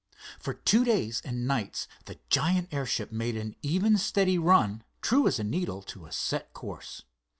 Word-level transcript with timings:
For 0.39 0.55
two 0.55 0.83
days 0.83 1.21
and 1.23 1.45
nights 1.45 1.87
the 2.05 2.17
giant 2.31 2.73
airship 2.73 3.11
made 3.11 3.37
an 3.37 3.55
even, 3.61 3.99
steady 3.99 4.39
run, 4.39 4.83
true 4.99 5.27
as 5.27 5.37
a 5.37 5.43
needle 5.43 5.83
to 5.83 6.07
a 6.07 6.11
set 6.11 6.53
course. 6.53 7.03